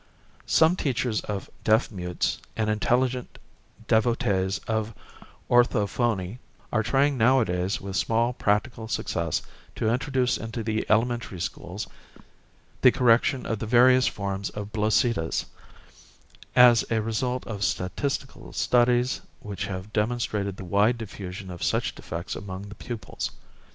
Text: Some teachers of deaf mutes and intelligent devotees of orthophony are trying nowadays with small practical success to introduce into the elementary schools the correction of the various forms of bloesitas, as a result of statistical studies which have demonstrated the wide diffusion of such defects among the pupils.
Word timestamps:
Some 0.47 0.75
teachers 0.75 1.21
of 1.25 1.47
deaf 1.63 1.91
mutes 1.91 2.39
and 2.57 2.71
intelligent 2.71 3.37
devotees 3.87 4.57
of 4.67 4.95
orthophony 5.47 6.39
are 6.73 6.81
trying 6.81 7.19
nowadays 7.19 7.79
with 7.79 7.95
small 7.95 8.33
practical 8.33 8.87
success 8.87 9.43
to 9.75 9.93
introduce 9.93 10.39
into 10.39 10.63
the 10.63 10.87
elementary 10.89 11.39
schools 11.39 11.85
the 12.81 12.91
correction 12.91 13.45
of 13.45 13.59
the 13.59 13.67
various 13.67 14.07
forms 14.07 14.49
of 14.49 14.71
bloesitas, 14.71 15.45
as 16.55 16.83
a 16.89 16.99
result 16.99 17.45
of 17.45 17.63
statistical 17.63 18.53
studies 18.53 19.21
which 19.39 19.67
have 19.67 19.93
demonstrated 19.93 20.57
the 20.57 20.65
wide 20.65 20.97
diffusion 20.97 21.51
of 21.51 21.61
such 21.61 21.93
defects 21.93 22.35
among 22.35 22.69
the 22.69 22.73
pupils. 22.81 23.29